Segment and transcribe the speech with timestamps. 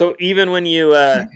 [0.00, 1.26] So even when you uh,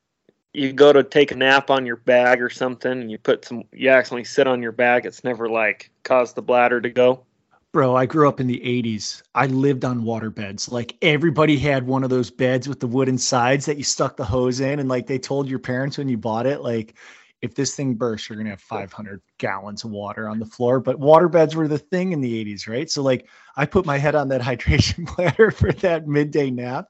[0.52, 3.64] you go to take a nap on your bag or something, and you put some,
[3.72, 7.24] you accidentally sit on your bag, it's never like caused the bladder to go.
[7.72, 9.22] Bro, I grew up in the 80s.
[9.34, 10.70] I lived on water beds.
[10.70, 14.24] Like everybody had one of those beds with the wooden sides that you stuck the
[14.24, 14.80] hose in.
[14.80, 16.96] And like they told your parents when you bought it, like
[17.40, 20.78] if this thing bursts, you're going to have 500 gallons of water on the floor.
[20.78, 22.90] But water beds were the thing in the 80s, right?
[22.90, 26.88] So like I put my head on that hydration bladder for that midday nap.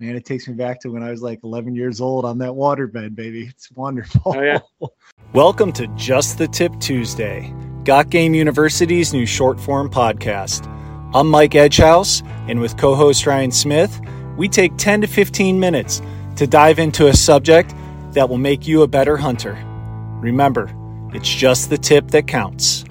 [0.00, 2.52] Man, it takes me back to when I was like 11 years old on that
[2.52, 3.48] waterbed, baby.
[3.48, 4.22] It's wonderful.
[4.26, 4.60] Oh, yeah.
[5.32, 7.52] Welcome to Just the Tip Tuesday.
[7.82, 10.68] Got Game University's new short form podcast.
[11.12, 14.00] I'm Mike Edgehouse, and with co host Ryan Smith,
[14.36, 16.00] we take 10 to 15 minutes
[16.36, 17.74] to dive into a subject
[18.12, 19.54] that will make you a better hunter.
[20.20, 20.72] Remember,
[21.12, 22.84] it's just the tip that counts.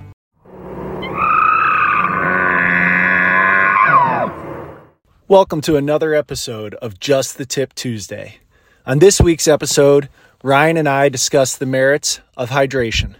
[5.30, 8.38] Welcome to another episode of Just the Tip Tuesday.
[8.86, 10.08] On this week's episode,
[10.42, 13.16] Ryan and I discuss the merits of hydration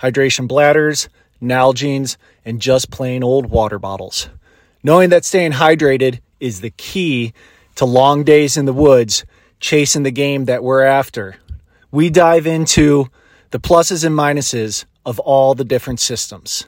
[0.00, 1.08] hydration bladders,
[1.40, 4.28] Nalgene's, and just plain old water bottles.
[4.82, 7.32] Knowing that staying hydrated is the key
[7.76, 9.24] to long days in the woods,
[9.60, 11.36] chasing the game that we're after,
[11.92, 13.06] we dive into
[13.50, 16.66] the pluses and minuses of all the different systems.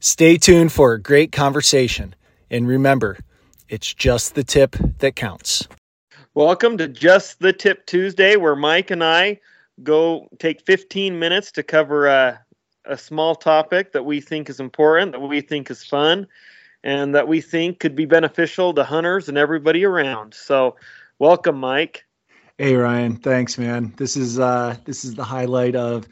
[0.00, 2.14] Stay tuned for a great conversation,
[2.50, 3.18] and remember,
[3.68, 5.68] it's just the tip that counts.
[6.34, 9.40] Welcome to Just the Tip Tuesday, where Mike and I
[9.82, 12.44] go take 15 minutes to cover a,
[12.84, 16.26] a small topic that we think is important, that we think is fun,
[16.84, 20.34] and that we think could be beneficial to hunters and everybody around.
[20.34, 20.76] So,
[21.18, 22.04] welcome, Mike.
[22.58, 23.92] Hey Ryan, thanks, man.
[23.96, 26.06] This is uh, this is the highlight of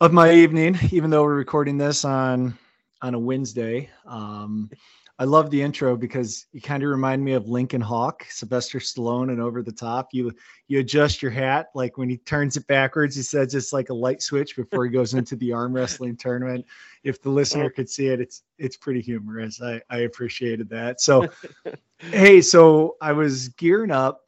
[0.00, 2.58] of my evening, even though we're recording this on
[3.00, 3.88] on a Wednesday.
[4.06, 4.70] Um,
[5.16, 9.30] I love the intro because you kind of remind me of Lincoln Hawk, Sylvester Stallone,
[9.30, 10.08] and over the top.
[10.12, 10.32] You
[10.66, 13.14] you adjust your hat like when he turns it backwards.
[13.14, 16.66] He says it's like a light switch before he goes into the arm wrestling tournament.
[17.04, 19.62] If the listener could see it, it's it's pretty humorous.
[19.62, 21.00] I I appreciated that.
[21.00, 21.28] So,
[21.98, 24.22] hey, so I was gearing up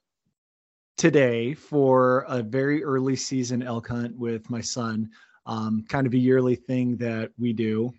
[0.97, 5.11] today for a very early season elk hunt with my son.
[5.47, 7.93] Um, kind of a yearly thing that we do,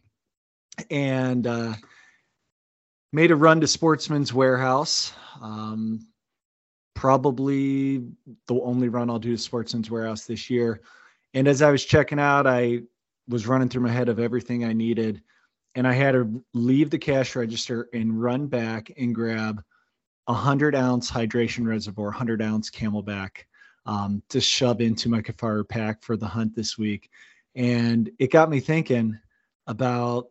[0.89, 1.45] and.
[1.45, 1.73] uh
[3.11, 5.13] made a run to Sportsman's Warehouse.
[5.41, 6.07] Um,
[6.93, 7.99] probably
[8.47, 10.81] the only run I'll do to Sportsman's Warehouse this year.
[11.33, 12.81] And as I was checking out, I
[13.27, 15.21] was running through my head of everything I needed.
[15.75, 19.61] And I had to leave the cash register and run back and grab
[20.27, 23.43] a hundred ounce hydration reservoir, hundred ounce CamelBak
[23.85, 27.09] um, to shove into my Kifaru pack for the hunt this week.
[27.55, 29.19] And it got me thinking
[29.67, 30.29] about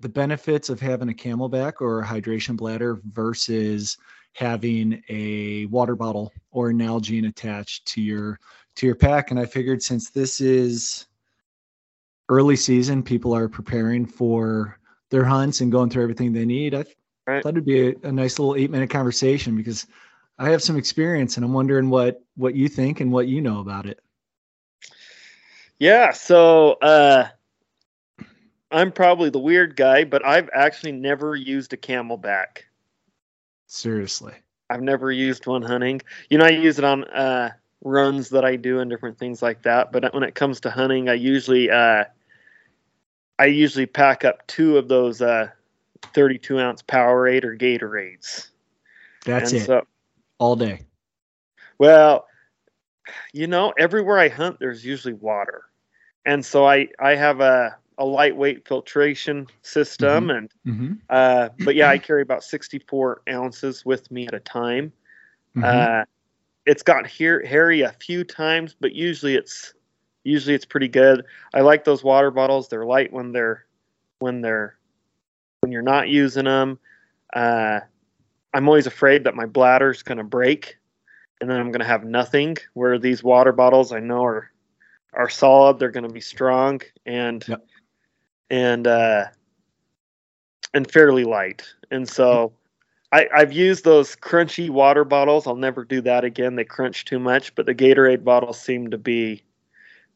[0.00, 3.96] the benefits of having a CamelBak or a hydration bladder versus
[4.32, 8.38] having a water bottle or an Nalgene attached to your
[8.76, 9.30] to your pack.
[9.30, 11.06] And i figured since this is
[12.28, 14.78] early season people are preparing for
[15.10, 16.74] their hunts and going through everything they need.
[16.74, 16.84] I
[17.26, 17.42] right.
[17.42, 19.86] thought it'd be a, a nice little eight minute conversation because
[20.38, 23.60] i have some experience and i'm wondering what what you think and what you know
[23.60, 24.00] about it.
[25.78, 27.28] Yeah so uh
[28.70, 32.64] I'm probably the weird guy, but I've actually never used a CamelBak.
[33.66, 34.34] Seriously.
[34.68, 36.00] I've never used one hunting.
[36.28, 37.50] You know, I use it on uh,
[37.82, 39.90] runs that I do and different things like that.
[39.90, 42.04] But when it comes to hunting, I usually uh,
[43.38, 45.48] I usually pack up two of those uh,
[46.14, 48.48] 32 ounce Powerade or Gatorades.
[49.24, 49.66] That's and it.
[49.66, 49.86] So,
[50.38, 50.82] All day.
[51.78, 52.26] Well,
[53.32, 55.64] you know, everywhere I hunt, there's usually water,
[56.24, 60.30] and so I I have a a lightweight filtration system, mm-hmm.
[60.30, 60.92] and mm-hmm.
[61.10, 64.92] Uh, but yeah, I carry about 64 ounces with me at a time.
[65.54, 65.64] Mm-hmm.
[65.64, 66.04] Uh,
[66.64, 69.74] it's got here hairy a few times, but usually it's
[70.24, 71.24] usually it's pretty good.
[71.52, 72.68] I like those water bottles.
[72.68, 73.66] They're light when they're
[74.18, 74.78] when they're
[75.60, 76.78] when you're not using them.
[77.34, 77.80] Uh,
[78.54, 80.78] I'm always afraid that my bladder's going to break,
[81.40, 82.56] and then I'm going to have nothing.
[82.72, 84.50] Where these water bottles, I know are
[85.12, 85.78] are solid.
[85.78, 87.66] They're going to be strong, and yep
[88.50, 89.26] and uh,
[90.74, 91.64] and fairly light.
[91.90, 92.52] And so
[93.12, 95.46] I, I've used those crunchy water bottles.
[95.46, 96.56] I'll never do that again.
[96.56, 97.54] They crunch too much.
[97.54, 99.42] But the Gatorade bottles seem to be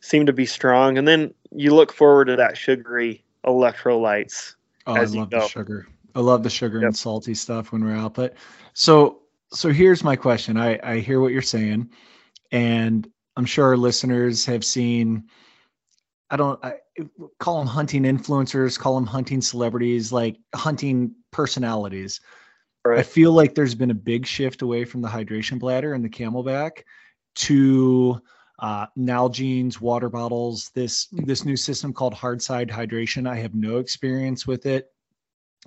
[0.01, 0.99] seem to be strong.
[0.99, 4.55] And then you look forward to that sugary electrolytes.
[4.87, 5.87] Oh, I love the sugar.
[6.15, 6.89] I love the sugar yep.
[6.89, 8.15] and salty stuff when we're out.
[8.15, 8.35] But
[8.75, 9.21] so
[9.53, 10.57] so here's my question.
[10.57, 11.91] I I hear what you're saying,
[12.53, 15.25] and I'm sure our listeners have seen
[16.31, 16.75] I don't I,
[17.39, 22.21] call them hunting influencers, call them hunting celebrities, like hunting personalities.
[22.85, 22.99] Right.
[22.99, 26.09] I feel like there's been a big shift away from the hydration bladder and the
[26.09, 26.83] CamelBak
[27.37, 28.21] to
[28.59, 30.71] uh, Nalgene's water bottles.
[30.75, 33.29] This this new system called Hardside Hydration.
[33.29, 34.89] I have no experience with it,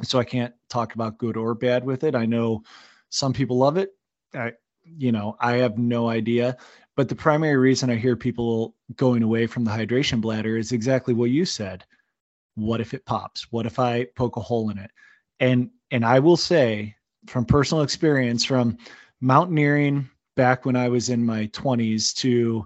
[0.04, 2.16] so I can't talk about good or bad with it.
[2.16, 2.64] I know
[3.10, 3.90] some people love it.
[4.34, 4.54] I,
[4.86, 6.58] you know, I have no idea.
[6.98, 11.14] But the primary reason I hear people going away from the hydration bladder is exactly
[11.14, 11.86] what you said.
[12.56, 13.52] What if it pops?
[13.52, 14.90] What if I poke a hole in it?
[15.40, 16.96] And and I will say
[17.28, 18.78] from personal experience, from
[19.22, 22.66] mountaineering back when I was in my 20s to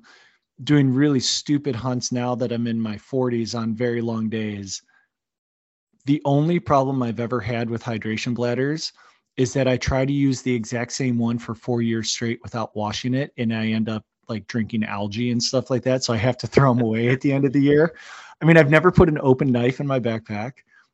[0.64, 4.82] doing really stupid hunts now that I'm in my 40s on very long days.
[6.06, 8.94] The only problem I've ever had with hydration bladders
[9.36, 12.76] is that I try to use the exact same one for four years straight without
[12.78, 16.04] washing it, and I end up like drinking algae and stuff like that.
[16.04, 17.96] So I have to throw them away at the end of the year.
[18.42, 20.54] I mean, I've never put an open knife in my backpack.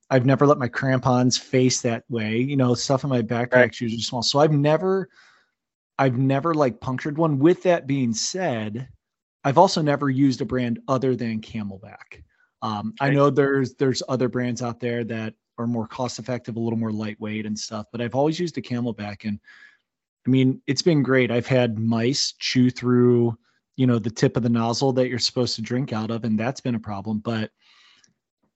[0.10, 2.38] I've never let my crampons face that way.
[2.38, 3.82] You know, stuff in my backpack's right.
[3.82, 4.24] usually small.
[4.24, 5.10] So I've never,
[5.98, 7.40] I've never like punctured one.
[7.40, 8.88] With that being said,
[9.44, 12.24] I've also never used a brand other than CamelBak.
[12.62, 16.60] Um, I know there's there's other brands out there that are more cost effective, a
[16.60, 19.40] little more lightweight and stuff, but I've always used a CamelBak and
[20.28, 21.32] I mean it's been great.
[21.32, 23.38] I've had mice chew through,
[23.78, 26.38] you know, the tip of the nozzle that you're supposed to drink out of, and
[26.38, 27.20] that's been a problem.
[27.20, 27.52] But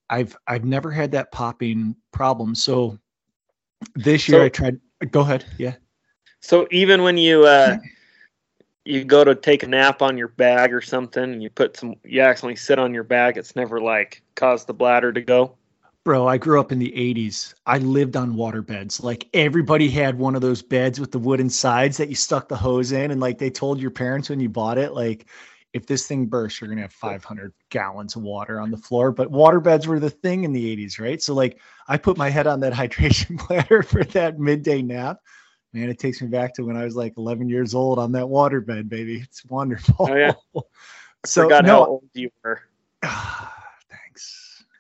[0.09, 2.53] I've I've never had that popping problem.
[2.55, 2.99] So
[3.95, 4.79] this year so, I tried.
[5.11, 5.45] Go ahead.
[5.57, 5.75] Yeah.
[6.41, 7.77] So even when you uh,
[8.83, 11.95] you go to take a nap on your bag or something, and you put some,
[12.03, 15.55] you accidentally sit on your bag, it's never like caused the bladder to go.
[16.03, 17.53] Bro, I grew up in the 80s.
[17.67, 19.03] I lived on water beds.
[19.03, 22.55] Like everybody had one of those beds with the wooden sides that you stuck the
[22.55, 23.11] hose in.
[23.11, 25.27] And like they told your parents when you bought it, like
[25.73, 29.11] if this thing bursts, you're going to have 500 gallons of water on the floor.
[29.11, 31.21] But water beds were the thing in the 80s, right?
[31.21, 35.19] So, like, I put my head on that hydration bladder for that midday nap.
[35.73, 38.27] Man, it takes me back to when I was like 11 years old on that
[38.27, 39.21] water bed, baby.
[39.21, 40.07] It's wonderful.
[40.09, 40.33] Oh, yeah.
[41.25, 42.61] so, forgot no, how old you were.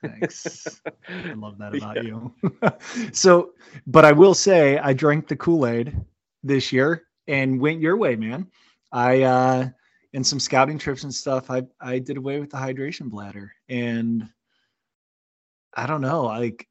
[0.01, 0.81] thanks.
[1.07, 2.01] I love that about yeah.
[2.03, 2.33] you.
[3.11, 3.51] so,
[3.87, 5.95] but I will say, I drank the Kool Aid
[6.43, 8.47] this year and went your way, man.
[8.91, 9.69] I, uh,
[10.13, 14.27] and some scouting trips and stuff, I I did away with the hydration bladder, and
[15.73, 16.67] I don't know, like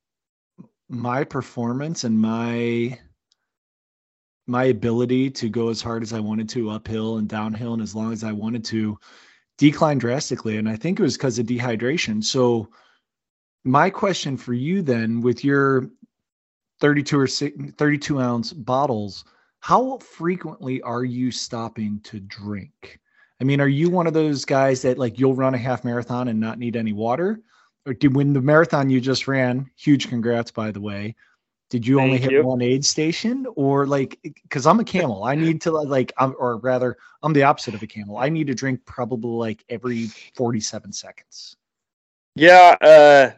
[0.88, 2.99] my performance and my
[4.47, 7.94] my ability to go as hard as I wanted to uphill and downhill and as
[7.94, 8.99] long as I wanted to
[9.59, 12.25] declined drastically, and I think it was because of dehydration.
[12.25, 12.69] So
[13.65, 15.91] my question for you then, with your
[16.81, 19.25] 32 or 32 ounce bottles,
[19.61, 22.99] how frequently are you stopping to drink?
[23.41, 26.29] I mean, are you one of those guys that like you'll run a half marathon
[26.29, 27.41] and not need any water?
[27.87, 31.15] Or did when the marathon you just ran, huge congrats by the way.
[31.71, 32.43] Did you Thank only hit you.
[32.43, 35.25] one aid station or like because I'm a camel.
[35.25, 38.19] I need to like I'm, or rather I'm the opposite of a camel.
[38.19, 41.57] I need to drink probably like every 47 seconds.
[42.35, 43.31] Yeah, uh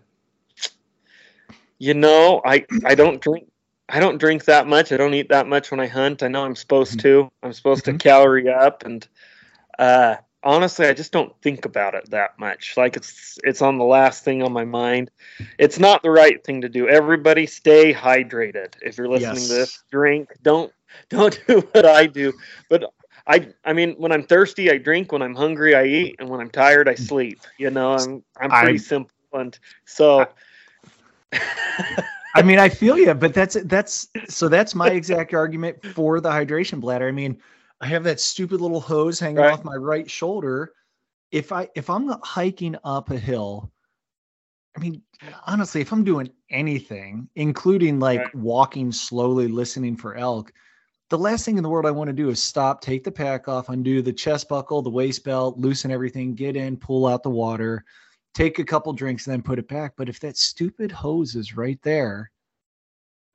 [1.82, 3.50] you know, I I don't drink
[3.88, 4.92] I don't drink that much.
[4.92, 6.22] I don't eat that much when I hunt.
[6.22, 7.24] I know I'm supposed mm-hmm.
[7.24, 7.32] to.
[7.42, 7.96] I'm supposed mm-hmm.
[7.96, 9.06] to calorie up and
[9.80, 10.14] uh,
[10.44, 12.76] honestly, I just don't think about it that much.
[12.76, 15.10] Like it's it's on the last thing on my mind.
[15.58, 16.88] It's not the right thing to do.
[16.88, 18.74] Everybody stay hydrated.
[18.80, 19.48] If you're listening yes.
[19.48, 20.28] to this, drink.
[20.40, 20.72] Don't
[21.08, 22.32] don't do what I do.
[22.70, 22.92] But
[23.26, 25.10] I I mean, when I'm thirsty, I drink.
[25.10, 26.14] When I'm hungry, I eat.
[26.20, 27.40] And when I'm tired, I sleep.
[27.58, 29.10] You know, I'm I'm pretty I, simple.
[29.32, 30.20] And so.
[30.20, 30.26] I,
[32.34, 36.30] I mean, I feel you, but that's that's so that's my exact argument for the
[36.30, 37.08] hydration bladder.
[37.08, 37.40] I mean
[37.82, 39.52] I have that stupid little hose hanging right.
[39.52, 40.72] off my right shoulder.
[41.32, 43.72] If I if I'm hiking up a hill,
[44.76, 45.02] I mean,
[45.48, 48.34] honestly, if I'm doing anything, including like right.
[48.36, 50.52] walking slowly, listening for elk,
[51.10, 53.48] the last thing in the world I want to do is stop, take the pack
[53.48, 57.30] off, undo the chest buckle, the waist belt, loosen everything, get in, pull out the
[57.30, 57.84] water,
[58.34, 59.94] take a couple drinks, and then put it back.
[59.96, 62.30] But if that stupid hose is right there,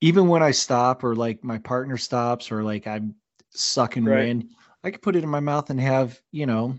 [0.01, 3.16] even when I stop or like my partner stops or like I'm
[3.58, 4.25] sucking right.
[4.25, 4.50] wind.
[4.84, 6.75] I could put it in my mouth and have, you know,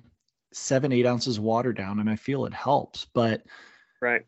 [0.53, 3.07] seven, eight ounces of water down and I feel it helps.
[3.13, 3.43] But
[4.01, 4.23] right.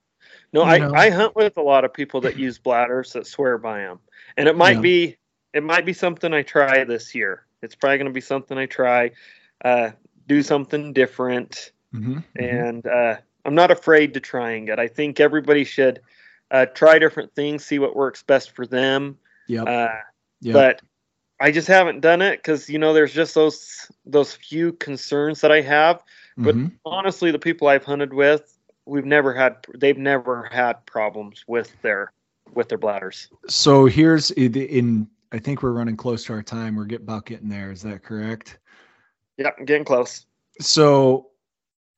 [0.52, 0.92] No, I, know.
[0.94, 4.00] I hunt with a lot of people that use bladders that swear by them.
[4.36, 4.80] And it might yeah.
[4.80, 5.16] be
[5.52, 7.46] it might be something I try this year.
[7.62, 9.12] It's probably gonna be something I try.
[9.64, 9.90] Uh,
[10.26, 11.72] do something different.
[11.94, 12.44] Mm-hmm, mm-hmm.
[12.44, 14.78] and uh, I'm not afraid to trying it.
[14.78, 16.00] I think everybody should
[16.50, 19.18] uh, try different things, see what works best for them.
[19.46, 19.64] Yeah.
[19.64, 20.00] Uh,
[20.40, 20.54] yep.
[20.54, 20.82] But
[21.40, 25.50] I just haven't done it because you know there's just those those few concerns that
[25.50, 26.02] I have.
[26.36, 26.68] But mm-hmm.
[26.84, 28.56] honestly, the people I've hunted with,
[28.86, 32.12] we've never had they've never had problems with their
[32.54, 33.28] with their bladders.
[33.48, 36.76] So here's in I think we're running close to our time.
[36.76, 37.70] We're getting about getting there.
[37.70, 38.58] Is that correct?
[39.36, 40.26] Yeah, I'm getting close.
[40.60, 41.29] So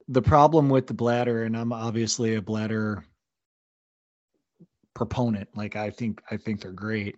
[0.08, 3.04] the problem with the bladder, and I'm obviously a bladder
[4.94, 5.48] proponent.
[5.54, 7.16] Like I think I think they're great.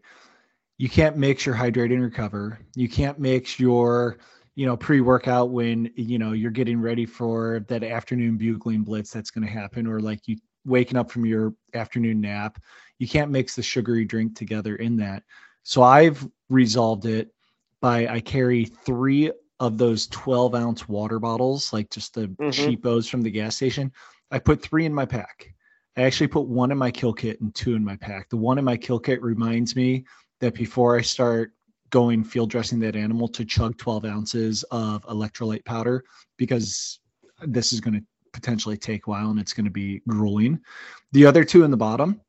[0.79, 2.59] You can't mix your hydrate and recover.
[2.75, 4.19] You can't mix your
[4.55, 9.31] you know pre-workout when you know you're getting ready for that afternoon bugling blitz that's
[9.31, 12.59] going to happen or like you waking up from your afternoon nap
[12.99, 15.23] you can't mix the sugary drink together in that
[15.63, 17.35] so i've resolved it
[17.81, 22.49] by i carry three of those 12 ounce water bottles like just the mm-hmm.
[22.49, 23.91] cheapos from the gas station
[24.31, 25.53] i put three in my pack
[25.97, 28.59] i actually put one in my kill kit and two in my pack the one
[28.59, 30.05] in my kill kit reminds me
[30.41, 31.53] that before i start
[31.91, 36.05] going field dressing that animal to chug 12 ounces of electrolyte powder
[36.37, 36.99] because
[37.43, 40.61] this is going to potentially take a while and it's going to be grueling.
[41.13, 42.21] The other two in the bottom,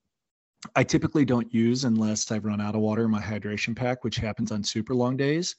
[0.75, 4.17] I typically don't use unless I've run out of water in my hydration pack, which
[4.17, 5.55] happens on super long days.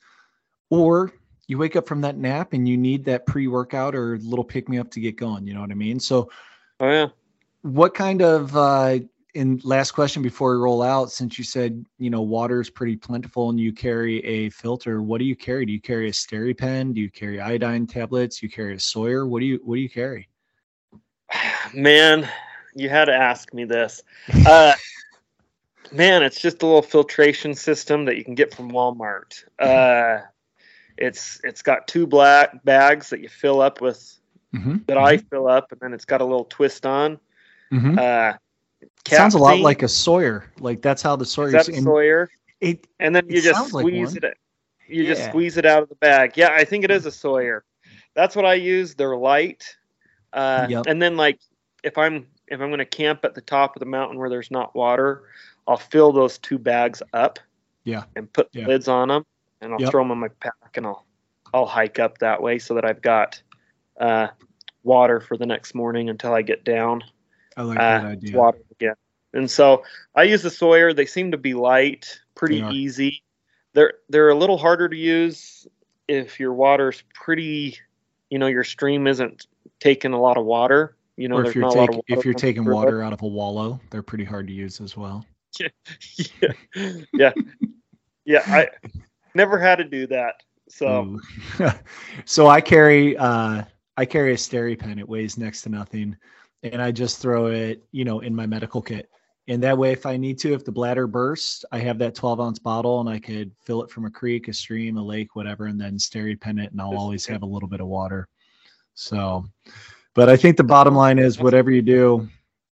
[0.71, 1.13] Or
[1.49, 4.69] you wake up from that nap and you need that pre workout or little pick
[4.69, 5.47] me up to get going.
[5.47, 6.01] You know what I mean?
[6.01, 6.31] So,
[6.81, 7.09] oh, yeah.
[7.63, 8.99] What kind of uh,
[9.35, 12.97] and last question before we roll out, since you said you know water is pretty
[12.97, 15.67] plentiful and you carry a filter, what do you carry?
[15.67, 16.95] Do you carry a SteriPen?
[16.95, 18.41] Do you carry iodine tablets?
[18.41, 19.27] Do you carry a Sawyer?
[19.27, 20.29] What do you what do you carry?
[21.75, 22.29] Man,
[22.75, 24.03] you had to ask me this.
[24.47, 24.75] Uh,
[25.93, 29.45] man, it's just a little filtration system that you can get from Walmart.
[29.59, 30.21] Uh,
[30.97, 34.19] it's it's got two black bags that you fill up with
[34.55, 34.79] mm-hmm.
[34.87, 35.27] that I mm-hmm.
[35.29, 37.19] fill up, and then it's got a little twist on.
[37.73, 37.99] Mm-hmm.
[37.99, 38.33] Uh,
[39.09, 40.53] Sounds a lot like a Sawyer.
[40.59, 41.49] Like that's how the Sawyer.
[41.49, 42.31] Is that Sawyer?
[42.61, 44.39] It, and then you just squeeze like it.
[44.89, 45.15] You yeah.
[45.15, 46.33] just squeeze it out of the bag.
[46.37, 47.65] Yeah, I think it is a Sawyer.
[48.15, 48.95] That's what I use.
[48.95, 49.77] They're light.
[50.33, 50.85] Uh, yep.
[50.87, 51.41] And then like
[51.83, 54.51] if I'm if I'm going to camp at the top of the mountain where there's
[54.51, 55.25] not water,
[55.67, 57.39] I'll fill those two bags up.
[57.85, 58.05] Yeah.
[58.17, 58.67] And put yeah.
[58.67, 59.27] lids on them,
[59.61, 59.91] and I'll yep.
[59.91, 61.05] throw them in my pack, and I'll
[61.53, 63.41] I'll hike up that way so that I've got
[64.01, 64.29] uh,
[64.83, 67.03] water for the next morning until I get down.
[67.57, 68.37] I like that uh, idea.
[68.37, 68.95] Water again.
[69.33, 69.85] And so
[70.15, 70.93] I use the Sawyer.
[70.93, 73.23] They seem to be light, pretty easy.
[73.75, 75.67] They're they're a little harder to use
[76.09, 77.79] if your water's pretty,
[78.31, 79.47] you know, your stream isn't
[79.81, 80.97] taking a lot of water.
[81.17, 84.03] You know, or if you're, take, if you're taking water out of a wallow, they're
[84.03, 85.25] pretty hard to use as well.
[85.59, 86.53] yeah,
[87.15, 87.33] yeah,
[88.27, 88.43] yeah.
[88.47, 88.69] I
[89.37, 90.43] never had to do that.
[90.69, 91.21] So,
[92.25, 93.63] so I carry uh,
[93.97, 94.99] I carry a SteriPen.
[94.99, 96.17] It weighs next to nothing
[96.73, 99.11] and I just throw it, you know, in my medical kit.
[99.49, 102.41] And that way, if I need to, if the bladder bursts, I have that 12
[102.41, 105.67] ounce bottle and I could fill it from a creek, a stream, a lake, whatever,
[105.67, 108.29] and then SteriPen it, and I'll always have a little bit of water.
[108.95, 109.45] So,
[110.15, 112.29] but I think the bottom line is whatever you do,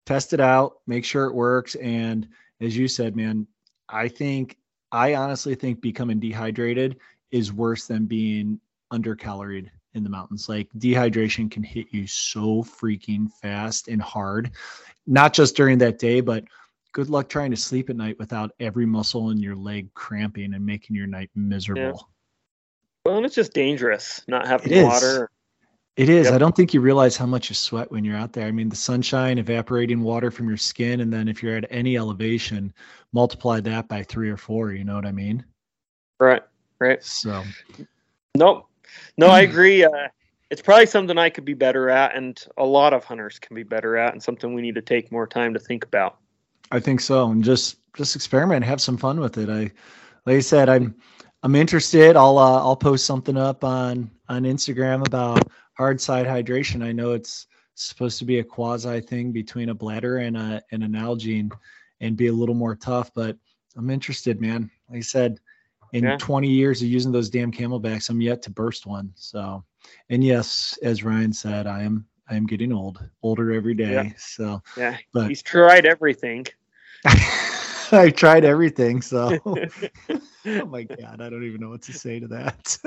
[0.05, 1.75] test it out, make sure it works.
[1.75, 2.27] And
[2.59, 3.47] as you said, man,
[3.87, 4.57] I think,
[4.97, 6.97] I honestly think becoming dehydrated
[7.29, 8.59] is worse than being
[8.91, 10.49] undercaloried in the mountains.
[10.49, 14.49] Like dehydration can hit you so freaking fast and hard,
[15.05, 16.45] not just during that day, but
[16.93, 20.65] good luck trying to sleep at night without every muscle in your leg cramping and
[20.65, 21.81] making your night miserable.
[21.83, 21.91] Yeah.
[23.05, 25.29] Well, and it's just dangerous not having it water.
[25.97, 26.25] It is.
[26.25, 26.35] Yep.
[26.35, 28.45] I don't think you realize how much you sweat when you're out there.
[28.45, 31.97] I mean, the sunshine, evaporating water from your skin, and then if you're at any
[31.97, 32.71] elevation,
[33.13, 34.71] multiply that by three or four.
[34.71, 35.43] You know what I mean?
[36.19, 36.43] Right.
[36.79, 37.03] Right.
[37.03, 37.43] So.
[38.35, 38.67] Nope.
[39.17, 39.83] No, I agree.
[39.83, 40.07] Uh,
[40.51, 43.63] it's probably something I could be better at, and a lot of hunters can be
[43.63, 46.17] better at, and something we need to take more time to think about.
[46.71, 49.49] I think so, and just just experiment, have some fun with it.
[49.49, 49.71] I,
[50.25, 50.95] like I said, I'm
[51.41, 52.15] I'm interested.
[52.15, 56.83] I'll uh, I'll post something up on on Instagram about hard side hydration.
[56.83, 60.83] I know it's supposed to be a quasi thing between a bladder and a and
[60.83, 61.51] an Nalgene,
[62.01, 63.37] and be a little more tough, but
[63.75, 64.69] I'm interested, man.
[64.89, 65.39] Like I said,
[65.93, 66.17] in yeah.
[66.17, 69.13] 20 years of using those damn CamelBaks, I'm yet to burst one.
[69.15, 69.63] So,
[70.09, 73.93] and yes, as Ryan said, I am I am getting old, older every day.
[73.93, 74.11] Yeah.
[74.17, 76.45] So yeah, but he's tried everything.
[77.91, 79.01] I tried everything.
[79.01, 82.77] So, oh my god, I don't even know what to say to that.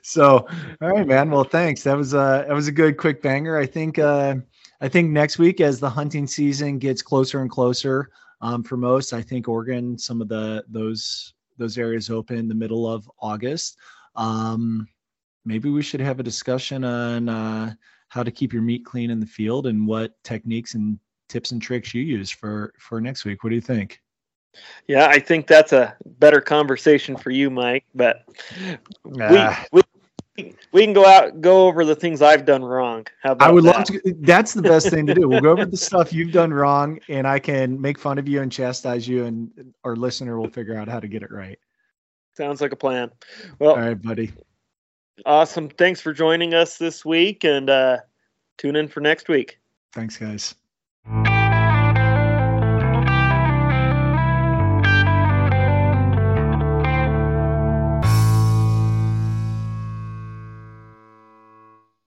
[0.02, 0.46] so,
[0.80, 1.30] all right, man.
[1.30, 1.82] Well, thanks.
[1.82, 3.58] That was a that was a good quick banger.
[3.58, 4.36] I think uh,
[4.80, 8.10] I think next week as the hunting season gets closer and closer.
[8.40, 12.54] Um, for most, I think Oregon, some of the those those areas open in the
[12.54, 13.78] middle of August.
[14.14, 14.86] Um,
[15.44, 17.74] maybe we should have a discussion on uh,
[18.08, 21.60] how to keep your meat clean in the field and what techniques and tips and
[21.60, 23.42] tricks you use for for next week.
[23.44, 24.00] What do you think?
[24.86, 27.84] Yeah, I think that's a better conversation for you, Mike.
[27.94, 28.24] But
[29.04, 29.82] we, we
[30.72, 33.06] we can go out go over the things I've done wrong.
[33.22, 33.76] How about I would that?
[33.76, 34.14] love to.
[34.20, 35.28] That's the best thing to do.
[35.28, 38.42] We'll go over the stuff you've done wrong, and I can make fun of you
[38.42, 41.58] and chastise you, and our listener will figure out how to get it right.
[42.36, 43.10] Sounds like a plan.
[43.58, 44.32] Well, all right, buddy.
[45.24, 45.70] Awesome.
[45.70, 47.98] Thanks for joining us this week, and uh,
[48.58, 49.58] tune in for next week.
[49.92, 50.54] Thanks, guys.